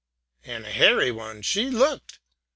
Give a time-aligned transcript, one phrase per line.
[0.43, 2.17] And a hairy one she looked!